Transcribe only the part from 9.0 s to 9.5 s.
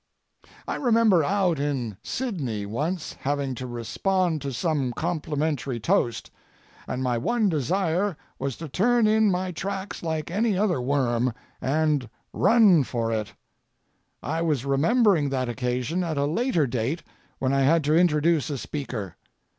in